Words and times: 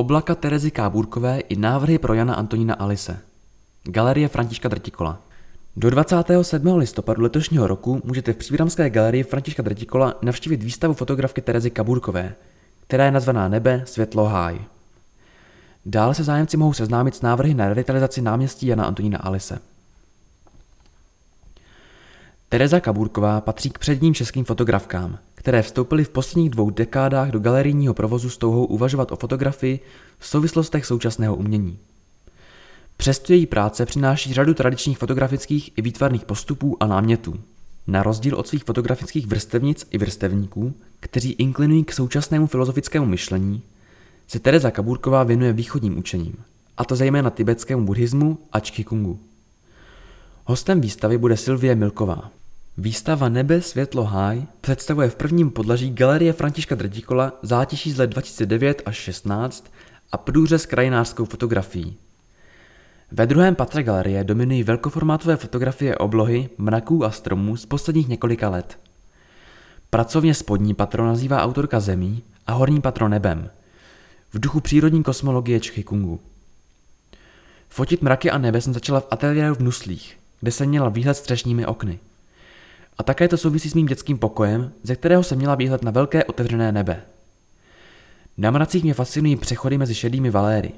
Oblaka 0.00 0.34
Terezy 0.34 0.70
Kábůrkové 0.70 1.40
i 1.40 1.56
návrhy 1.56 1.98
pro 1.98 2.14
Jana 2.14 2.34
Antonína 2.34 2.74
Alise. 2.74 3.18
Galerie 3.84 4.28
Františka 4.28 4.68
Drtikola. 4.68 5.22
Do 5.76 5.90
27. 5.90 6.76
listopadu 6.76 7.22
letošního 7.22 7.66
roku 7.66 8.00
můžete 8.04 8.32
v 8.32 8.36
Příbramské 8.36 8.90
galerii 8.90 9.22
Františka 9.22 9.62
Drtikola 9.62 10.14
navštívit 10.22 10.62
výstavu 10.62 10.94
fotografky 10.94 11.40
Terezy 11.40 11.70
Kabůrkové, 11.70 12.34
která 12.86 13.04
je 13.04 13.10
nazvaná 13.10 13.48
Nebe, 13.48 13.82
světlo, 13.86 14.24
háj. 14.24 14.60
Dále 15.86 16.14
se 16.14 16.24
zájemci 16.24 16.56
mohou 16.56 16.72
seznámit 16.72 17.14
s 17.14 17.20
návrhy 17.20 17.54
na 17.54 17.68
revitalizaci 17.68 18.22
náměstí 18.22 18.66
Jana 18.66 18.84
Antonína 18.84 19.18
Alise. 19.18 19.58
Tereza 22.48 22.80
Kabůrková 22.80 23.40
patří 23.40 23.70
k 23.70 23.78
předním 23.78 24.14
českým 24.14 24.44
fotografkám, 24.44 25.18
které 25.40 25.62
vstoupily 25.62 26.04
v 26.04 26.08
posledních 26.08 26.50
dvou 26.50 26.70
dekádách 26.70 27.30
do 27.30 27.38
galerijního 27.38 27.94
provozu 27.94 28.30
s 28.30 28.38
touhou 28.38 28.64
uvažovat 28.64 29.12
o 29.12 29.16
fotografii 29.16 29.80
v 30.18 30.26
souvislostech 30.26 30.86
současného 30.86 31.36
umění. 31.36 31.78
Přesto 32.96 33.32
její 33.32 33.46
práce 33.46 33.86
přináší 33.86 34.34
řadu 34.34 34.54
tradičních 34.54 34.98
fotografických 34.98 35.78
i 35.78 35.82
výtvarných 35.82 36.24
postupů 36.24 36.76
a 36.80 36.86
námětů. 36.86 37.40
Na 37.86 38.02
rozdíl 38.02 38.36
od 38.36 38.48
svých 38.48 38.64
fotografických 38.64 39.26
vrstevnic 39.26 39.86
i 39.90 39.98
vrstevníků, 39.98 40.74
kteří 41.00 41.32
inklinují 41.32 41.84
k 41.84 41.92
současnému 41.92 42.46
filozofickému 42.46 43.06
myšlení, 43.06 43.62
se 44.28 44.38
Tereza 44.38 44.70
Kabůrková 44.70 45.22
věnuje 45.22 45.52
východním 45.52 45.98
učením, 45.98 46.34
a 46.76 46.84
to 46.84 46.96
zejména 46.96 47.30
tibetskému 47.30 47.86
buddhismu 47.86 48.38
a 48.52 48.60
čkikungu. 48.60 49.20
Hostem 50.44 50.80
výstavy 50.80 51.18
bude 51.18 51.36
Sylvie 51.36 51.74
Milková. 51.74 52.30
Výstava 52.78 53.28
Nebe, 53.28 53.62
světlo, 53.62 54.04
háj 54.04 54.46
představuje 54.60 55.08
v 55.08 55.16
prvním 55.16 55.50
podlaží 55.50 55.90
Galerie 55.90 56.32
Františka 56.32 56.74
Drdikola 56.74 57.32
zátiší 57.42 57.92
z 57.92 57.98
let 57.98 58.10
2009 58.10 58.82
až 58.86 58.96
16 58.96 59.72
a 60.12 60.16
průřez 60.16 60.66
krajinářskou 60.66 61.24
fotografií. 61.24 61.96
Ve 63.12 63.26
druhém 63.26 63.54
patře 63.54 63.82
galerie 63.82 64.24
dominují 64.24 64.62
velkoformátové 64.62 65.36
fotografie 65.36 65.96
oblohy, 65.96 66.48
mraků 66.58 67.04
a 67.04 67.10
stromů 67.10 67.56
z 67.56 67.66
posledních 67.66 68.08
několika 68.08 68.48
let. 68.48 68.78
Pracovně 69.90 70.34
spodní 70.34 70.74
patro 70.74 71.06
nazývá 71.06 71.42
autorka 71.42 71.80
zemí 71.80 72.22
a 72.46 72.52
horní 72.52 72.80
patro 72.80 73.08
nebem, 73.08 73.50
v 74.32 74.40
duchu 74.40 74.60
přírodní 74.60 75.02
kosmologie 75.02 75.60
Čchykungu. 75.60 76.20
Fotit 77.68 78.02
mraky 78.02 78.30
a 78.30 78.38
nebe 78.38 78.60
jsem 78.60 78.72
začala 78.72 79.00
v 79.00 79.06
ateliéru 79.10 79.54
v 79.54 79.60
Nuslích, 79.60 80.18
kde 80.40 80.52
jsem 80.52 80.68
měla 80.68 80.88
výhled 80.88 81.14
střešními 81.14 81.66
okny. 81.66 81.98
A 83.00 83.02
také 83.02 83.28
to 83.28 83.36
souvisí 83.36 83.70
s 83.70 83.74
mým 83.74 83.86
dětským 83.86 84.18
pokojem, 84.18 84.72
ze 84.82 84.96
kterého 84.96 85.22
jsem 85.22 85.38
měla 85.38 85.54
výhled 85.54 85.82
na 85.82 85.90
velké 85.90 86.24
otevřené 86.24 86.72
nebe. 86.72 87.02
Na 88.38 88.50
mracích 88.50 88.82
mě 88.82 88.94
fascinují 88.94 89.36
přechody 89.36 89.78
mezi 89.78 89.94
šedými 89.94 90.30
valéry. 90.30 90.72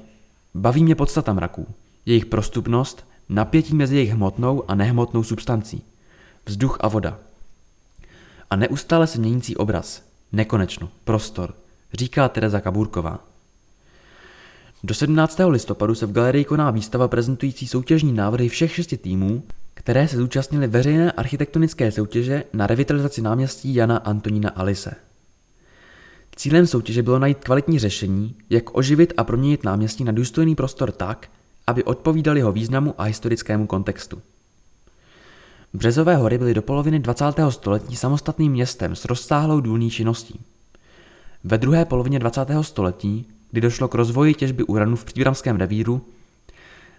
Baví 0.55 0.83
mě 0.83 0.95
podstata 0.95 1.33
mraků, 1.33 1.67
jejich 2.05 2.25
prostupnost, 2.25 3.07
napětí 3.29 3.75
mezi 3.75 3.95
jejich 3.95 4.11
hmotnou 4.11 4.63
a 4.67 4.75
nehmotnou 4.75 5.23
substancí, 5.23 5.83
vzduch 6.45 6.77
a 6.81 6.87
voda. 6.87 7.19
A 8.49 8.55
neustále 8.55 9.07
se 9.07 9.19
měnící 9.19 9.55
obraz, 9.57 10.03
nekonečno, 10.31 10.89
prostor, 11.03 11.53
říká 11.93 12.29
Tereza 12.29 12.59
Kabůrková. 12.59 13.19
Do 14.83 14.93
17. 14.93 15.39
listopadu 15.47 15.95
se 15.95 16.05
v 16.05 16.11
galerii 16.11 16.45
koná 16.45 16.71
výstava 16.71 17.07
prezentující 17.07 17.67
soutěžní 17.67 18.13
návrhy 18.13 18.49
všech 18.49 18.75
šesti 18.75 18.97
týmů, 18.97 19.43
které 19.83 20.07
se 20.07 20.17
zúčastnily 20.17 20.67
veřejné 20.67 21.11
architektonické 21.11 21.91
soutěže 21.91 22.43
na 22.53 22.67
revitalizaci 22.67 23.21
náměstí 23.21 23.75
Jana 23.75 23.97
Antonína 23.97 24.49
Alise. 24.49 24.95
Cílem 26.35 26.67
soutěže 26.67 27.03
bylo 27.03 27.19
najít 27.19 27.37
kvalitní 27.43 27.79
řešení, 27.79 28.35
jak 28.49 28.77
oživit 28.77 29.13
a 29.17 29.23
proměnit 29.23 29.63
náměstí 29.63 30.03
na 30.03 30.11
důstojný 30.11 30.55
prostor 30.55 30.91
tak, 30.91 31.27
aby 31.67 31.83
odpovídal 31.83 32.37
jeho 32.37 32.51
významu 32.51 32.95
a 32.97 33.03
historickému 33.03 33.67
kontextu. 33.67 34.21
Březové 35.73 36.15
hory 36.15 36.37
byly 36.37 36.53
do 36.53 36.61
poloviny 36.61 36.99
20. 36.99 37.25
století 37.49 37.95
samostatným 37.95 38.51
městem 38.51 38.95
s 38.95 39.05
rozsáhlou 39.05 39.59
důlní 39.59 39.89
činností. 39.89 40.39
Ve 41.43 41.57
druhé 41.57 41.85
polovině 41.85 42.19
20. 42.19 42.41
století, 42.61 43.25
kdy 43.51 43.61
došlo 43.61 43.87
k 43.87 43.95
rozvoji 43.95 44.33
těžby 44.33 44.63
uranu 44.63 44.95
v 44.95 45.05
příbramském 45.05 45.57
revíru, 45.57 46.01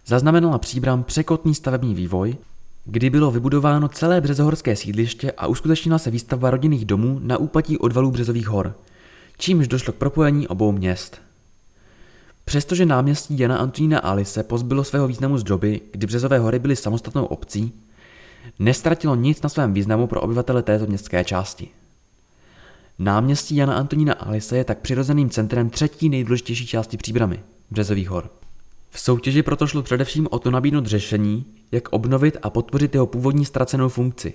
zaznamenala 0.07 0.59
příbram 0.59 1.05
překotný 1.05 1.55
stavební 1.55 1.95
vývoj, 1.95 2.37
kdy 2.85 3.11
bylo 3.11 3.31
vybudováno 3.31 3.89
celé 3.89 4.21
březohorské 4.21 4.77
sídliště 4.77 5.33
a 5.33 5.47
uskutečnila 5.47 5.99
se 5.99 6.11
výstavba 6.11 6.51
rodinných 6.51 6.85
domů 6.85 7.21
na 7.23 7.39
úpatí 7.39 7.79
odvalů 7.79 8.11
Březových 8.11 8.49
hor, 8.49 8.75
čímž 9.39 9.69
došlo 9.69 9.93
k 9.93 9.97
propojení 9.97 10.49
obou 10.49 10.73
měst. 10.73 11.21
Přestože 12.45 12.87
náměstí 12.87 13.39
Jana 13.39 13.57
Antonína 13.57 13.99
Alice 13.99 14.43
pozbylo 14.43 14.85
svého 14.85 15.09
významu 15.09 15.39
z 15.39 15.43
doby, 15.43 15.81
kdy 15.93 16.07
Březové 16.07 16.39
hory 16.39 16.59
byly 16.59 16.77
samostatnou 16.77 17.25
obcí, 17.25 17.73
nestratilo 18.59 19.15
nic 19.15 19.43
na 19.43 19.49
svém 19.49 19.75
významu 19.75 20.07
pro 20.07 20.21
obyvatele 20.21 20.63
této 20.63 20.87
městské 20.87 21.25
části. 21.25 21.69
Náměstí 22.99 23.57
Jana 23.57 23.75
Antonína 23.75 24.15
Alice 24.15 24.57
je 24.57 24.65
tak 24.65 24.79
přirozeným 24.79 25.31
centrem 25.31 25.71
třetí 25.71 26.09
nejdůležitější 26.09 26.67
části 26.67 26.97
příbramy, 26.97 27.41
Březových 27.71 28.09
hor. 28.09 28.31
V 28.95 29.01
soutěži 29.01 29.43
proto 29.43 29.67
šlo 29.67 29.83
především 29.83 30.29
o 30.31 30.39
to 30.39 30.51
nabídnout 30.51 30.87
řešení, 30.87 31.47
jak 31.73 31.89
obnovit 31.89 32.37
a 32.43 32.51
podpořit 32.51 32.95
jeho 32.95 33.07
původní 33.07 33.45
ztracenou 33.45 33.89
funkci. 33.89 34.35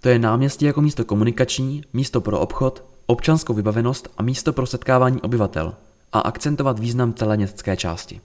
To 0.00 0.08
je 0.08 0.18
náměstí 0.18 0.64
jako 0.64 0.82
místo 0.82 1.04
komunikační, 1.04 1.84
místo 1.92 2.20
pro 2.20 2.40
obchod, 2.40 2.84
občanskou 3.06 3.54
vybavenost 3.54 4.08
a 4.18 4.22
místo 4.22 4.52
pro 4.52 4.66
setkávání 4.66 5.22
obyvatel– 5.22 5.74
a 6.12 6.20
akcentovat 6.20 6.78
význam 6.78 7.14
celé 7.14 7.36
městské 7.36 7.76
části. 7.76 8.20